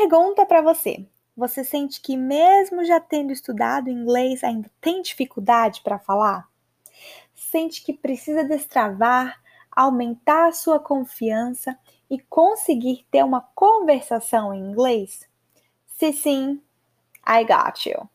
Pergunta 0.00 0.46
para 0.46 0.62
você: 0.62 1.04
você 1.36 1.64
sente 1.64 2.00
que, 2.00 2.16
mesmo 2.16 2.84
já 2.84 3.00
tendo 3.00 3.32
estudado 3.32 3.90
inglês, 3.90 4.44
ainda 4.44 4.70
tem 4.80 5.02
dificuldade 5.02 5.80
para 5.82 5.98
falar? 5.98 6.48
Sente 7.34 7.82
que 7.82 7.92
precisa 7.92 8.44
destravar, 8.44 9.42
aumentar 9.72 10.46
a 10.46 10.52
sua 10.52 10.78
confiança 10.78 11.76
e 12.08 12.16
conseguir 12.20 13.04
ter 13.10 13.24
uma 13.24 13.40
conversação 13.56 14.54
em 14.54 14.70
inglês? 14.70 15.28
Se 15.88 16.12
sim, 16.12 16.62
I 17.28 17.42
got 17.42 17.84
you. 17.84 18.08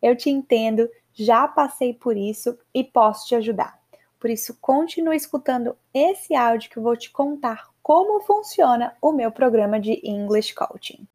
Eu 0.00 0.16
te 0.16 0.30
entendo, 0.30 0.88
já 1.12 1.46
passei 1.46 1.92
por 1.92 2.16
isso 2.16 2.58
e 2.72 2.82
posso 2.82 3.28
te 3.28 3.34
ajudar. 3.34 3.78
Por 4.18 4.30
isso, 4.30 4.56
continue 4.58 5.16
escutando 5.16 5.76
esse 5.92 6.34
áudio 6.34 6.70
que 6.70 6.78
eu 6.78 6.82
vou 6.82 6.96
te 6.96 7.10
contar 7.10 7.68
como 7.82 8.20
funciona 8.22 8.96
o 9.02 9.12
meu 9.12 9.30
programa 9.30 9.78
de 9.78 10.00
English 10.02 10.54
Coaching. 10.54 11.06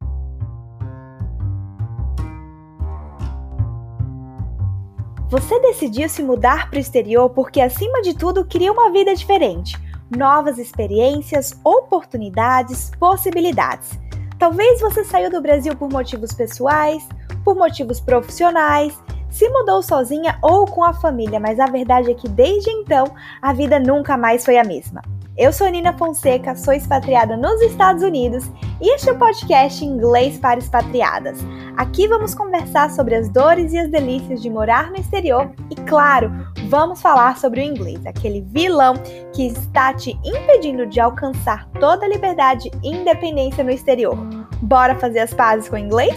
Você 5.32 5.58
decidiu 5.60 6.10
se 6.10 6.22
mudar 6.22 6.68
para 6.68 6.76
o 6.76 6.78
exterior 6.78 7.30
porque, 7.30 7.58
acima 7.58 8.02
de 8.02 8.12
tudo, 8.12 8.44
queria 8.44 8.70
uma 8.70 8.92
vida 8.92 9.16
diferente, 9.16 9.80
novas 10.14 10.58
experiências, 10.58 11.58
oportunidades, 11.64 12.90
possibilidades. 13.00 13.98
Talvez 14.38 14.82
você 14.82 15.02
saiu 15.02 15.30
do 15.30 15.40
Brasil 15.40 15.74
por 15.74 15.90
motivos 15.90 16.34
pessoais, 16.34 17.08
por 17.42 17.56
motivos 17.56 17.98
profissionais, 17.98 18.92
se 19.30 19.48
mudou 19.48 19.82
sozinha 19.82 20.36
ou 20.42 20.66
com 20.66 20.84
a 20.84 20.92
família, 20.92 21.40
mas 21.40 21.58
a 21.58 21.64
verdade 21.64 22.10
é 22.10 22.14
que 22.14 22.28
desde 22.28 22.68
então 22.68 23.06
a 23.40 23.54
vida 23.54 23.80
nunca 23.80 24.18
mais 24.18 24.44
foi 24.44 24.58
a 24.58 24.64
mesma. 24.64 25.00
Eu 25.34 25.50
sou 25.50 25.66
Nina 25.68 25.96
Fonseca, 25.96 26.54
sou 26.54 26.74
expatriada 26.74 27.38
nos 27.38 27.62
Estados 27.62 28.02
Unidos 28.02 28.44
e 28.82 28.94
este 28.94 29.08
é 29.08 29.12
o 29.12 29.18
podcast 29.18 29.82
Inglês 29.82 30.38
para 30.38 30.58
Expatriadas. 30.58 31.38
Aqui 31.74 32.06
vamos 32.06 32.34
conversar 32.34 32.90
sobre 32.90 33.14
as 33.14 33.30
dores 33.30 33.72
e 33.72 33.78
as 33.78 33.90
delícias 33.90 34.42
de 34.42 34.50
morar 34.50 34.90
no 34.90 34.96
exterior 34.96 35.50
e, 35.70 35.74
claro, 35.74 36.30
vamos 36.68 37.00
falar 37.00 37.38
sobre 37.38 37.62
o 37.62 37.64
inglês, 37.64 38.04
aquele 38.04 38.42
vilão 38.42 38.92
que 39.34 39.46
está 39.46 39.94
te 39.94 40.10
impedindo 40.22 40.86
de 40.86 41.00
alcançar 41.00 41.66
toda 41.80 42.04
a 42.04 42.08
liberdade 42.10 42.70
e 42.82 42.90
independência 42.90 43.64
no 43.64 43.70
exterior. 43.70 44.18
Bora 44.60 44.98
fazer 44.98 45.20
as 45.20 45.32
pazes 45.32 45.66
com 45.66 45.76
o 45.76 45.78
inglês? 45.78 46.14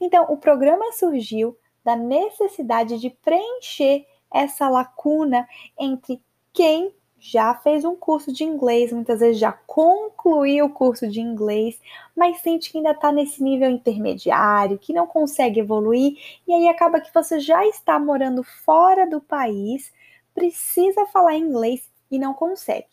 Então, 0.00 0.26
o 0.28 0.36
programa 0.36 0.92
surgiu 0.92 1.56
da 1.84 1.96
necessidade 1.96 3.00
de 3.00 3.10
preencher 3.10 4.04
essa 4.34 4.68
lacuna 4.68 5.48
entre 5.78 6.20
quem 6.52 6.92
já 7.18 7.54
fez 7.54 7.86
um 7.86 7.96
curso 7.96 8.30
de 8.30 8.44
inglês, 8.44 8.92
muitas 8.92 9.20
vezes 9.20 9.38
já 9.38 9.50
concluiu 9.50 10.66
o 10.66 10.70
curso 10.70 11.08
de 11.08 11.20
inglês, 11.20 11.80
mas 12.14 12.42
sente 12.42 12.70
que 12.70 12.76
ainda 12.76 12.90
está 12.90 13.10
nesse 13.10 13.42
nível 13.42 13.70
intermediário, 13.70 14.78
que 14.78 14.92
não 14.92 15.06
consegue 15.06 15.60
evoluir, 15.60 16.18
e 16.46 16.52
aí 16.52 16.68
acaba 16.68 17.00
que 17.00 17.14
você 17.14 17.40
já 17.40 17.66
está 17.66 17.98
morando 17.98 18.42
fora 18.42 19.08
do 19.08 19.22
país, 19.22 19.90
precisa 20.34 21.06
falar 21.06 21.36
inglês 21.36 21.90
e 22.10 22.18
não 22.18 22.34
consegue. 22.34 22.88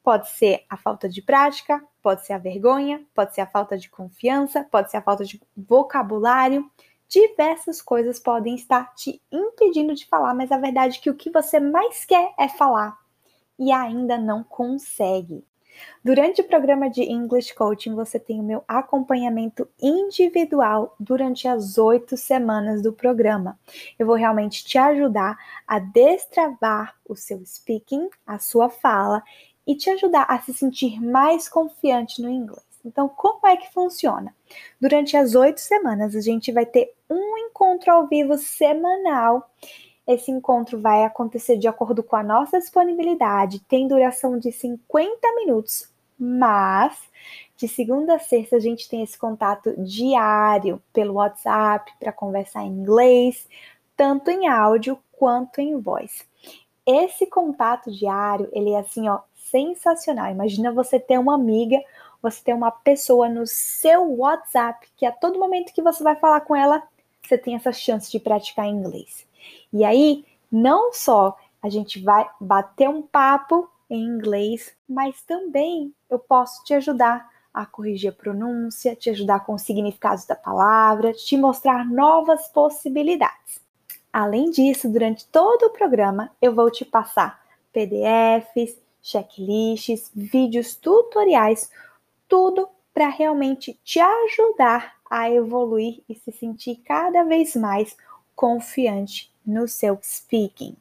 Pode 0.00 0.30
ser 0.30 0.64
a 0.70 0.76
falta 0.76 1.08
de 1.08 1.20
prática, 1.20 1.82
pode 2.00 2.24
ser 2.24 2.34
a 2.34 2.38
vergonha, 2.38 3.04
pode 3.12 3.34
ser 3.34 3.40
a 3.40 3.46
falta 3.46 3.76
de 3.76 3.88
confiança, 3.88 4.64
pode 4.70 4.92
ser 4.92 4.98
a 4.98 5.02
falta 5.02 5.24
de 5.24 5.40
vocabulário 5.56 6.70
diversas 7.08 7.80
coisas 7.80 8.18
podem 8.18 8.54
estar 8.54 8.94
te 8.94 9.20
impedindo 9.30 9.94
de 9.94 10.06
falar, 10.06 10.34
mas 10.34 10.50
a 10.50 10.58
verdade 10.58 10.98
é 10.98 11.00
que 11.00 11.10
o 11.10 11.14
que 11.14 11.30
você 11.30 11.60
mais 11.60 12.04
quer 12.04 12.32
é 12.38 12.48
falar 12.48 12.98
e 13.58 13.70
ainda 13.70 14.18
não 14.18 14.42
consegue. 14.42 15.44
Durante 16.04 16.40
o 16.40 16.44
programa 16.44 16.88
de 16.88 17.02
English 17.02 17.54
Coaching, 17.54 17.94
você 17.94 18.18
tem 18.18 18.40
o 18.40 18.44
meu 18.44 18.62
acompanhamento 18.68 19.68
individual 19.80 20.94
durante 21.00 21.48
as 21.48 21.78
oito 21.78 22.16
semanas 22.16 22.82
do 22.82 22.92
programa. 22.92 23.58
Eu 23.98 24.06
vou 24.06 24.14
realmente 24.14 24.64
te 24.64 24.78
ajudar 24.78 25.36
a 25.66 25.78
destravar 25.78 26.94
o 27.08 27.16
seu 27.16 27.44
speaking, 27.44 28.08
a 28.26 28.38
sua 28.38 28.68
fala 28.68 29.22
e 29.66 29.74
te 29.74 29.90
ajudar 29.90 30.26
a 30.28 30.40
se 30.40 30.52
sentir 30.52 31.00
mais 31.00 31.48
confiante 31.48 32.20
no 32.20 32.28
inglês. 32.28 32.73
Então, 32.84 33.08
como 33.08 33.46
é 33.46 33.56
que 33.56 33.72
funciona? 33.72 34.34
Durante 34.80 35.16
as 35.16 35.34
oito 35.34 35.60
semanas, 35.60 36.14
a 36.14 36.20
gente 36.20 36.52
vai 36.52 36.66
ter 36.66 36.92
um 37.08 37.38
encontro 37.38 37.90
ao 37.90 38.06
vivo 38.06 38.36
semanal. 38.36 39.50
Esse 40.06 40.30
encontro 40.30 40.78
vai 40.80 41.04
acontecer 41.04 41.56
de 41.56 41.66
acordo 41.66 42.02
com 42.02 42.14
a 42.14 42.22
nossa 42.22 42.58
disponibilidade, 42.58 43.60
tem 43.60 43.88
duração 43.88 44.38
de 44.38 44.52
50 44.52 45.34
minutos, 45.36 45.90
mas 46.18 46.98
de 47.56 47.66
segunda 47.66 48.16
a 48.16 48.18
sexta 48.18 48.56
a 48.56 48.60
gente 48.60 48.88
tem 48.88 49.02
esse 49.02 49.18
contato 49.18 49.74
diário 49.82 50.82
pelo 50.92 51.14
WhatsApp 51.14 51.90
para 51.98 52.12
conversar 52.12 52.64
em 52.64 52.68
inglês, 52.68 53.48
tanto 53.96 54.30
em 54.30 54.46
áudio 54.46 54.98
quanto 55.12 55.60
em 55.60 55.80
voz. 55.80 56.26
Esse 56.86 57.26
contato 57.26 57.90
diário, 57.90 58.48
ele 58.52 58.72
é 58.72 58.80
assim, 58.80 59.08
ó, 59.08 59.20
sensacional. 59.34 60.30
Imagina 60.30 60.72
você 60.72 60.98
ter 60.98 61.18
uma 61.18 61.34
amiga 61.34 61.78
você 62.24 62.42
ter 62.42 62.54
uma 62.54 62.70
pessoa 62.70 63.28
no 63.28 63.46
seu 63.46 64.16
WhatsApp 64.16 64.88
que 64.96 65.04
a 65.04 65.12
todo 65.12 65.38
momento 65.38 65.74
que 65.74 65.82
você 65.82 66.02
vai 66.02 66.16
falar 66.16 66.40
com 66.40 66.56
ela, 66.56 66.82
você 67.22 67.36
tem 67.36 67.54
essa 67.54 67.70
chance 67.70 68.10
de 68.10 68.18
praticar 68.18 68.66
inglês. 68.66 69.26
E 69.70 69.84
aí, 69.84 70.24
não 70.50 70.90
só 70.90 71.36
a 71.62 71.68
gente 71.68 72.02
vai 72.02 72.26
bater 72.40 72.88
um 72.88 73.02
papo 73.02 73.68
em 73.90 74.02
inglês, 74.02 74.74
mas 74.88 75.20
também 75.22 75.94
eu 76.08 76.18
posso 76.18 76.64
te 76.64 76.72
ajudar 76.72 77.28
a 77.52 77.66
corrigir 77.66 78.10
a 78.10 78.12
pronúncia, 78.12 78.96
te 78.96 79.10
ajudar 79.10 79.44
com 79.44 79.52
os 79.52 79.62
significados 79.62 80.24
da 80.24 80.34
palavra, 80.34 81.12
te 81.12 81.36
mostrar 81.36 81.84
novas 81.84 82.48
possibilidades. 82.48 83.60
Além 84.10 84.50
disso, 84.50 84.88
durante 84.88 85.26
todo 85.26 85.64
o 85.64 85.70
programa, 85.70 86.30
eu 86.40 86.54
vou 86.54 86.70
te 86.70 86.86
passar 86.86 87.44
PDFs, 87.70 88.78
checklists, 89.02 90.10
vídeos 90.14 90.74
tutoriais 90.74 91.70
tudo 92.34 92.68
para 92.92 93.10
realmente 93.10 93.78
te 93.84 94.00
ajudar 94.00 94.96
a 95.08 95.30
evoluir 95.30 96.02
e 96.08 96.16
se 96.16 96.32
sentir 96.32 96.82
cada 96.84 97.22
vez 97.22 97.54
mais 97.54 97.96
confiante 98.34 99.32
no 99.46 99.68
seu 99.68 99.96
speaking. 100.02 100.74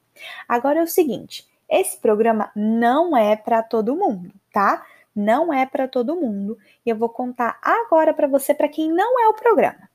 Agora 0.49 0.79
é 0.79 0.83
o 0.83 0.87
seguinte, 0.87 1.47
esse 1.69 1.95
programa 1.97 2.51
não 2.55 3.15
é 3.15 3.35
para 3.35 3.61
todo 3.61 3.95
mundo, 3.95 4.33
tá? 4.51 4.83
Não 5.15 5.53
é 5.53 5.63
para 5.67 5.87
todo 5.87 6.15
mundo 6.15 6.57
e 6.83 6.89
eu 6.89 6.95
vou 6.95 7.09
contar 7.09 7.59
agora 7.61 8.15
para 8.15 8.25
você 8.25 8.55
para 8.55 8.67
quem 8.67 8.91
não 8.91 9.21
é 9.23 9.27
o 9.27 9.35
programa. 9.35 9.87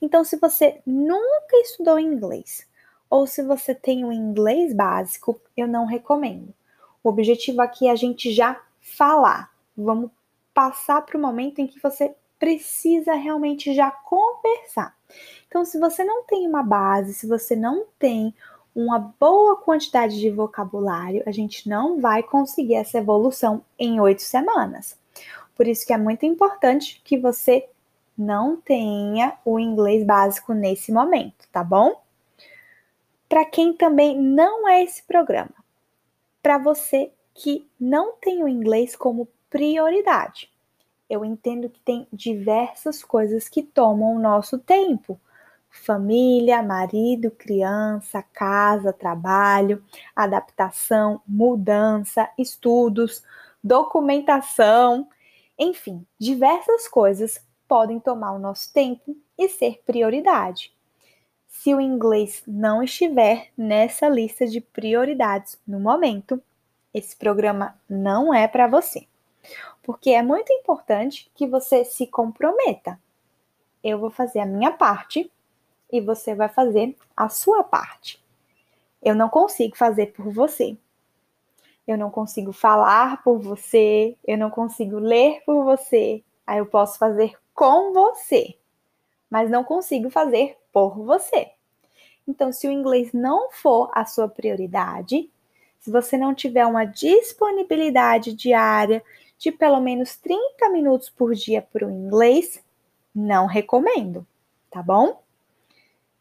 Então, 0.00 0.24
se 0.24 0.38
você 0.38 0.80
nunca 0.86 1.58
estudou 1.58 1.98
inglês 1.98 2.66
ou 3.10 3.26
se 3.26 3.42
você 3.42 3.74
tem 3.74 4.06
um 4.06 4.12
inglês 4.12 4.72
básico, 4.72 5.38
eu 5.54 5.68
não 5.68 5.84
recomendo. 5.84 6.54
O 7.02 7.10
objetivo 7.10 7.60
aqui 7.60 7.88
é 7.88 7.90
a 7.90 7.94
gente 7.94 8.32
já 8.32 8.58
falar. 8.80 9.52
Vamos 9.76 10.10
passar 10.54 11.02
para 11.02 11.18
o 11.18 11.20
momento 11.20 11.58
em 11.58 11.66
que 11.66 11.82
você 11.82 12.14
precisa 12.38 13.14
realmente 13.14 13.74
já 13.74 13.90
conversar. 13.90 14.96
Então, 15.48 15.64
se 15.64 15.78
você 15.78 16.04
não 16.04 16.24
tem 16.24 16.46
uma 16.46 16.62
base, 16.62 17.12
se 17.14 17.26
você 17.26 17.54
não 17.54 17.86
tem 17.98 18.34
uma 18.74 18.98
boa 18.98 19.56
quantidade 19.56 20.18
de 20.18 20.30
vocabulário, 20.30 21.22
a 21.26 21.30
gente 21.30 21.68
não 21.68 22.00
vai 22.00 22.22
conseguir 22.22 22.74
essa 22.74 22.98
evolução 22.98 23.64
em 23.78 24.00
oito 24.00 24.22
semanas. 24.22 24.98
Por 25.56 25.68
isso 25.68 25.86
que 25.86 25.92
é 25.92 25.98
muito 25.98 26.26
importante 26.26 27.00
que 27.04 27.16
você 27.16 27.68
não 28.18 28.56
tenha 28.56 29.36
o 29.44 29.58
inglês 29.58 30.04
básico 30.04 30.52
nesse 30.52 30.92
momento, 30.92 31.48
tá 31.52 31.62
bom? 31.62 32.02
Para 33.28 33.44
quem 33.44 33.72
também 33.72 34.20
não 34.20 34.68
é 34.68 34.82
esse 34.82 35.02
programa, 35.02 35.54
para 36.42 36.58
você 36.58 37.12
que 37.32 37.68
não 37.78 38.12
tem 38.20 38.42
o 38.42 38.48
inglês 38.48 38.94
como 38.94 39.28
prioridade. 39.54 40.50
Eu 41.08 41.24
entendo 41.24 41.70
que 41.70 41.78
tem 41.78 42.08
diversas 42.12 43.04
coisas 43.04 43.48
que 43.48 43.62
tomam 43.62 44.16
o 44.16 44.18
nosso 44.18 44.58
tempo. 44.58 45.20
Família, 45.70 46.60
marido, 46.60 47.30
criança, 47.30 48.20
casa, 48.20 48.92
trabalho, 48.92 49.80
adaptação, 50.16 51.22
mudança, 51.24 52.28
estudos, 52.36 53.22
documentação, 53.62 55.08
enfim, 55.56 56.04
diversas 56.18 56.88
coisas 56.88 57.40
podem 57.68 58.00
tomar 58.00 58.32
o 58.32 58.40
nosso 58.40 58.72
tempo 58.72 59.16
e 59.38 59.48
ser 59.48 59.80
prioridade. 59.86 60.74
Se 61.46 61.72
o 61.72 61.80
inglês 61.80 62.42
não 62.44 62.82
estiver 62.82 63.52
nessa 63.56 64.08
lista 64.08 64.48
de 64.48 64.60
prioridades 64.60 65.56
no 65.64 65.78
momento, 65.78 66.42
esse 66.92 67.14
programa 67.14 67.78
não 67.88 68.34
é 68.34 68.48
para 68.48 68.66
você 68.66 69.06
porque 69.82 70.10
é 70.10 70.22
muito 70.22 70.52
importante 70.52 71.30
que 71.34 71.46
você 71.46 71.84
se 71.84 72.06
comprometa. 72.06 73.00
Eu 73.82 73.98
vou 73.98 74.10
fazer 74.10 74.40
a 74.40 74.46
minha 74.46 74.72
parte 74.72 75.30
e 75.92 76.00
você 76.00 76.34
vai 76.34 76.48
fazer 76.48 76.96
a 77.16 77.28
sua 77.28 77.62
parte. 77.62 78.22
Eu 79.02 79.14
não 79.14 79.28
consigo 79.28 79.76
fazer 79.76 80.12
por 80.12 80.30
você. 80.32 80.76
eu 81.86 81.98
não 81.98 82.10
consigo 82.10 82.50
falar 82.50 83.22
por 83.22 83.38
você, 83.38 84.16
eu 84.26 84.38
não 84.38 84.48
consigo 84.48 84.98
ler 84.98 85.42
por 85.44 85.64
você. 85.64 86.24
Aí 86.46 86.58
eu 86.58 86.66
posso 86.66 86.98
fazer 86.98 87.36
com 87.54 87.92
você, 87.92 88.56
mas 89.28 89.50
não 89.50 89.62
consigo 89.62 90.08
fazer 90.08 90.56
por 90.72 90.96
você. 90.96 91.52
Então, 92.26 92.50
se 92.50 92.66
o 92.66 92.70
inglês 92.70 93.12
não 93.12 93.50
for 93.50 93.90
a 93.92 94.06
sua 94.06 94.28
prioridade, 94.28 95.30
se 95.78 95.90
você 95.90 96.16
não 96.16 96.34
tiver 96.34 96.64
uma 96.64 96.86
disponibilidade 96.86 98.32
diária 98.32 99.04
de 99.44 99.52
pelo 99.52 99.78
menos 99.78 100.16
30 100.16 100.70
minutos 100.70 101.10
por 101.10 101.34
dia 101.34 101.60
para 101.60 101.86
o 101.86 101.90
inglês, 101.90 102.64
não 103.14 103.44
recomendo, 103.44 104.26
tá 104.70 104.82
bom? 104.82 105.20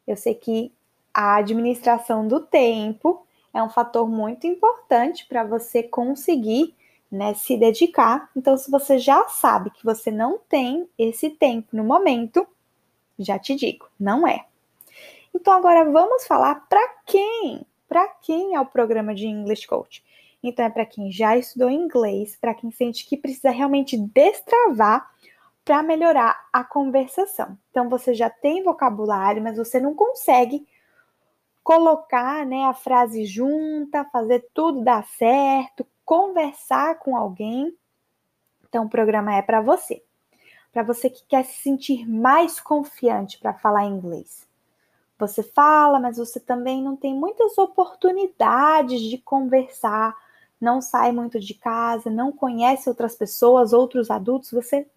Eu 0.06 0.18
sei 0.18 0.36
que 0.36 0.74
a 1.14 1.38
administração 1.38 2.28
do 2.28 2.42
tempo 2.42 3.26
é 3.54 3.64
um 3.64 3.70
fator 3.70 4.06
muito 4.10 4.46
importante 4.46 5.26
para 5.26 5.46
você 5.46 5.82
conseguir 5.82 6.76
né, 7.10 7.34
se 7.34 7.56
dedicar. 7.56 8.30
Então, 8.36 8.58
se 8.58 8.70
você 8.70 8.98
já 8.98 9.26
sabe 9.30 9.70
que 9.70 9.86
você 9.86 10.12
não 10.12 10.38
tem 10.50 10.90
esse 10.98 11.30
tempo 11.30 11.70
no 11.72 11.84
momento, 11.86 12.46
já 13.18 13.40
te 13.40 13.56
digo, 13.56 13.88
não 13.98 14.28
é. 14.28 14.46
Então, 15.34 15.54
agora 15.54 15.90
vamos 15.90 16.28
falar 16.28 16.68
para 16.68 16.86
quem 17.06 17.66
para 17.88 18.08
quem 18.08 18.56
é 18.56 18.60
o 18.60 18.66
programa 18.66 19.14
de 19.14 19.28
English 19.28 19.68
Coach. 19.68 20.04
Então, 20.44 20.66
é 20.66 20.70
para 20.70 20.86
quem 20.86 21.10
já 21.10 21.38
estudou 21.38 21.70
inglês, 21.70 22.36
para 22.36 22.54
quem 22.54 22.70
sente 22.70 23.08
que 23.08 23.16
precisa 23.16 23.50
realmente 23.50 23.98
destravar 23.98 25.10
para 25.64 25.82
melhorar 25.82 26.48
a 26.52 26.64
conversação. 26.64 27.58
Então, 27.72 27.88
você 27.88 28.14
já 28.14 28.30
tem 28.30 28.62
vocabulário, 28.62 29.42
mas 29.42 29.56
você 29.56 29.80
não 29.80 29.96
consegue 29.96 30.68
colocar 31.64 32.46
né, 32.46 32.66
a 32.66 32.74
frase 32.74 33.26
junta, 33.26 34.04
fazer 34.12 34.46
tudo 34.54 34.84
dar 34.84 35.06
certo, 35.06 35.88
conversar 36.04 37.00
com 37.00 37.16
alguém. 37.16 37.74
Então, 38.68 38.86
o 38.86 38.90
programa 38.90 39.34
é 39.34 39.42
para 39.42 39.62
você. 39.62 40.04
Para 40.74 40.84
você 40.84 41.10
que 41.10 41.24
quer 41.26 41.46
se 41.46 41.62
sentir 41.62 42.10
mais 42.10 42.60
confiante 42.60 43.40
para 43.40 43.54
falar 43.54 43.86
inglês. 43.86 44.46
Você 45.18 45.42
fala, 45.42 46.00
mas 46.00 46.18
você 46.18 46.40
também 46.40 46.82
não 46.82 46.98
tem 46.98 47.14
muitas 47.16 47.58
oportunidades 47.58 49.00
de 49.00 49.18
conversar, 49.20 50.14
não 50.64 50.82
sai 50.82 51.12
muito 51.12 51.42
de 51.42 51.54
casa, 51.54 52.10
não 52.10 52.32
conhece 52.32 52.88
outras 52.88 53.16
pessoas, 53.16 53.74
outros 53.74 54.10
adultos, 54.10 54.52
você 54.52 54.88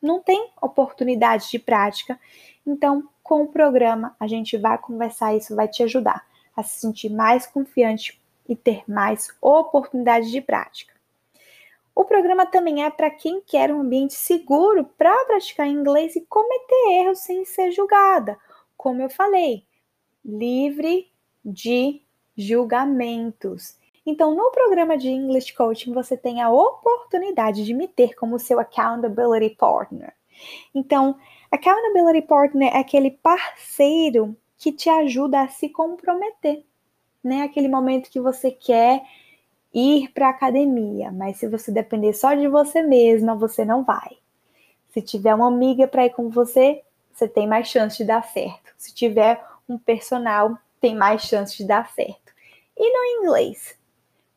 não 0.00 0.22
tem 0.22 0.50
oportunidade 0.62 1.50
de 1.50 1.58
prática. 1.58 2.18
Então, 2.64 3.08
com 3.20 3.42
o 3.42 3.48
programa, 3.48 4.14
a 4.20 4.28
gente 4.28 4.56
vai 4.56 4.78
conversar, 4.78 5.34
isso 5.34 5.56
vai 5.56 5.66
te 5.66 5.82
ajudar 5.82 6.24
a 6.56 6.62
se 6.62 6.80
sentir 6.80 7.10
mais 7.10 7.46
confiante 7.46 8.20
e 8.48 8.54
ter 8.54 8.84
mais 8.86 9.28
oportunidade 9.40 10.30
de 10.30 10.40
prática. 10.40 10.94
O 11.94 12.04
programa 12.04 12.46
também 12.46 12.84
é 12.84 12.90
para 12.90 13.10
quem 13.10 13.40
quer 13.40 13.74
um 13.74 13.80
ambiente 13.80 14.14
seguro 14.14 14.84
para 14.96 15.24
praticar 15.24 15.66
inglês 15.66 16.14
e 16.14 16.24
cometer 16.26 16.92
erros 16.92 17.18
sem 17.18 17.44
ser 17.44 17.72
julgada. 17.72 18.38
Como 18.76 19.02
eu 19.02 19.10
falei, 19.10 19.64
livre 20.24 21.10
de 21.44 22.00
julgamentos. 22.36 23.77
Então, 24.10 24.34
no 24.34 24.50
programa 24.50 24.96
de 24.96 25.10
English 25.10 25.52
Coaching, 25.52 25.92
você 25.92 26.16
tem 26.16 26.40
a 26.40 26.48
oportunidade 26.48 27.62
de 27.62 27.74
me 27.74 27.86
ter 27.86 28.14
como 28.14 28.38
seu 28.38 28.58
accountability 28.58 29.54
partner. 29.54 30.14
Então, 30.74 31.14
accountability 31.50 32.26
partner 32.26 32.74
é 32.74 32.78
aquele 32.78 33.10
parceiro 33.10 34.34
que 34.56 34.72
te 34.72 34.88
ajuda 34.88 35.42
a 35.42 35.48
se 35.48 35.68
comprometer, 35.68 36.64
né? 37.22 37.42
Aquele 37.42 37.68
momento 37.68 38.08
que 38.08 38.18
você 38.18 38.50
quer 38.50 39.02
ir 39.74 40.10
para 40.14 40.28
a 40.28 40.30
academia, 40.30 41.12
mas 41.12 41.36
se 41.36 41.46
você 41.46 41.70
depender 41.70 42.14
só 42.14 42.32
de 42.32 42.48
você 42.48 42.80
mesma, 42.80 43.34
você 43.34 43.62
não 43.62 43.84
vai. 43.84 44.16
Se 44.88 45.02
tiver 45.02 45.34
uma 45.34 45.48
amiga 45.48 45.86
para 45.86 46.06
ir 46.06 46.14
com 46.14 46.30
você, 46.30 46.82
você 47.12 47.28
tem 47.28 47.46
mais 47.46 47.68
chance 47.68 47.98
de 47.98 48.04
dar 48.04 48.24
certo. 48.24 48.72
Se 48.78 48.94
tiver 48.94 49.38
um 49.68 49.76
personal 49.76 50.56
tem 50.80 50.96
mais 50.96 51.24
chance 51.24 51.54
de 51.58 51.66
dar 51.66 51.90
certo. 51.90 52.32
E 52.74 52.90
no 52.90 53.22
inglês? 53.22 53.76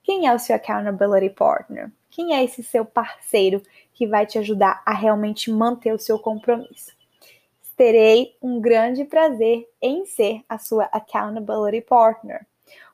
Quem 0.03 0.27
é 0.27 0.33
o 0.33 0.39
seu 0.39 0.55
accountability 0.55 1.29
partner? 1.33 1.91
Quem 2.09 2.35
é 2.35 2.43
esse 2.43 2.63
seu 2.63 2.83
parceiro 2.83 3.61
que 3.93 4.07
vai 4.07 4.25
te 4.25 4.37
ajudar 4.37 4.81
a 4.85 4.93
realmente 4.93 5.51
manter 5.51 5.93
o 5.93 5.99
seu 5.99 6.17
compromisso? 6.19 6.91
Terei 7.77 8.35
um 8.41 8.59
grande 8.59 9.05
prazer 9.05 9.67
em 9.81 10.05
ser 10.05 10.43
a 10.47 10.57
sua 10.57 10.85
accountability 10.85 11.81
partner. 11.81 12.45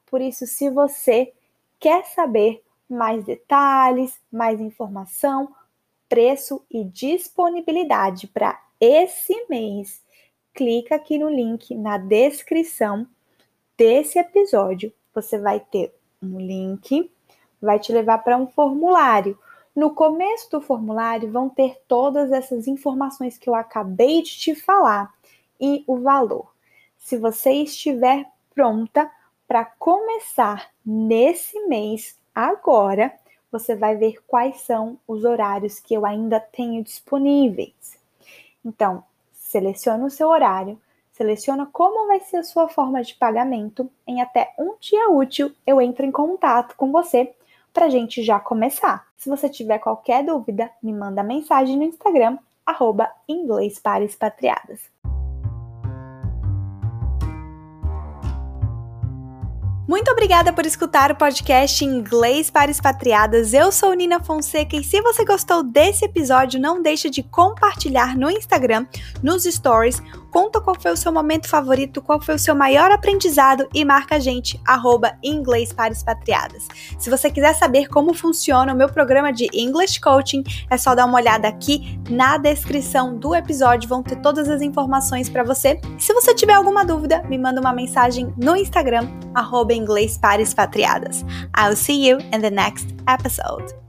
Por 0.05 0.21
isso, 0.21 0.45
se 0.45 0.69
você 0.69 1.33
quer 1.79 2.05
saber 2.05 2.63
mais 2.89 3.23
detalhes, 3.23 4.19
mais 4.31 4.61
informação, 4.61 5.53
preço 6.07 6.65
e 6.71 6.83
disponibilidade 6.85 8.27
para 8.27 8.57
esse 8.79 9.45
mês 9.49 10.05
clica 10.53 10.95
aqui 10.95 11.19
no 11.19 11.29
link 11.29 11.75
na 11.75 11.97
descrição 11.97 13.07
desse 13.77 14.17
episódio. 14.17 14.91
Você 15.13 15.37
vai 15.37 15.59
ter 15.59 15.93
um 16.21 16.39
link, 16.39 17.11
vai 17.61 17.79
te 17.79 17.91
levar 17.91 18.19
para 18.19 18.37
um 18.37 18.47
formulário. 18.47 19.37
No 19.75 19.91
começo 19.91 20.49
do 20.51 20.61
formulário 20.61 21.31
vão 21.31 21.49
ter 21.49 21.81
todas 21.87 22.31
essas 22.31 22.67
informações 22.67 23.37
que 23.37 23.49
eu 23.49 23.55
acabei 23.55 24.21
de 24.21 24.31
te 24.37 24.55
falar 24.55 25.13
e 25.59 25.83
o 25.87 25.97
valor. 25.97 26.51
Se 26.97 27.17
você 27.17 27.51
estiver 27.51 28.25
pronta 28.53 29.09
para 29.47 29.63
começar 29.63 30.69
nesse 30.85 31.59
mês 31.67 32.17
agora, 32.33 33.13
você 33.51 33.75
vai 33.75 33.95
ver 33.95 34.17
quais 34.27 34.61
são 34.61 34.99
os 35.07 35.23
horários 35.23 35.79
que 35.79 35.93
eu 35.93 36.05
ainda 36.05 36.39
tenho 36.39 36.83
disponíveis. 36.83 37.97
Então, 38.65 39.03
seleciona 39.31 40.05
o 40.05 40.09
seu 40.09 40.27
horário, 40.27 40.79
seleciona 41.17 41.67
como 41.73 42.07
vai 42.07 42.19
ser 42.19 42.37
a 42.37 42.43
sua 42.43 42.69
forma 42.69 43.01
de 43.01 43.15
pagamento. 43.15 43.89
Em 44.05 44.21
até 44.21 44.53
um 44.57 44.75
dia 44.79 45.09
útil, 45.09 45.51
eu 45.65 45.81
entro 45.81 46.05
em 46.05 46.11
contato 46.11 46.75
com 46.77 46.91
você 46.91 47.33
para 47.73 47.87
a 47.87 47.89
gente 47.89 48.23
já 48.23 48.39
começar. 48.39 49.07
Se 49.17 49.27
você 49.27 49.49
tiver 49.49 49.79
qualquer 49.79 50.23
dúvida, 50.23 50.69
me 50.81 50.93
manda 50.93 51.23
mensagem 51.23 51.75
no 51.75 51.83
Instagram, 51.83 52.37
arroba 52.63 53.11
inglês 53.27 53.79
para 53.79 54.03
expatriadas. 54.03 54.79
Muito 59.87 60.11
obrigada 60.11 60.51
por 60.51 60.65
escutar 60.65 61.13
o 61.13 61.15
podcast 61.15 61.85
Inglês 61.85 62.49
para 62.49 62.69
Expatriadas. 62.69 63.53
Eu 63.53 63.71
sou 63.71 63.93
Nina 63.93 64.19
Fonseca 64.19 64.75
e 64.75 64.83
se 64.83 65.01
você 65.01 65.23
gostou 65.23 65.63
desse 65.63 66.03
episódio, 66.03 66.59
não 66.59 66.81
deixe 66.81 67.09
de 67.09 67.23
compartilhar 67.23 68.17
no 68.17 68.29
Instagram, 68.29 68.85
nos 69.23 69.45
stories, 69.45 70.01
conta 70.31 70.61
qual 70.61 70.79
foi 70.79 70.91
o 70.91 70.97
seu 70.97 71.11
momento 71.11 71.47
favorito, 71.47 72.01
qual 72.01 72.21
foi 72.21 72.35
o 72.35 72.39
seu 72.39 72.55
maior 72.55 72.91
aprendizado 72.91 73.67
e 73.73 73.83
marca 73.83 74.15
a 74.15 74.19
gente, 74.19 74.59
arroba 74.65 75.17
Inglês 75.23 75.73
para 75.73 75.91
Expatriadas. 75.91 76.67
Se 76.97 77.09
você 77.09 77.29
quiser 77.29 77.53
saber 77.53 77.87
como 77.87 78.13
funciona 78.13 78.73
o 78.73 78.77
meu 78.77 78.89
programa 78.89 79.31
de 79.31 79.47
English 79.53 79.99
Coaching, 79.99 80.43
é 80.69 80.77
só 80.77 80.95
dar 80.95 81.05
uma 81.05 81.17
olhada 81.17 81.47
aqui 81.47 81.99
na 82.09 82.37
descrição 82.37 83.17
do 83.17 83.35
episódio, 83.35 83.89
vão 83.89 84.03
ter 84.03 84.17
todas 84.17 84.49
as 84.49 84.61
informações 84.61 85.29
para 85.29 85.43
você. 85.43 85.79
Se 85.97 86.13
você 86.13 86.33
tiver 86.33 86.53
alguma 86.53 86.85
dúvida, 86.85 87.23
me 87.23 87.37
manda 87.37 87.61
uma 87.61 87.73
mensagem 87.73 88.33
no 88.37 88.55
Instagram, 88.55 89.07
arroba 89.33 89.73
Inglês 89.73 90.17
para 90.17 90.41
Expatriadas. 90.41 91.23
I'll 91.57 91.75
see 91.75 92.07
you 92.07 92.19
in 92.33 92.41
the 92.41 92.51
next 92.51 92.87
episode. 93.07 93.86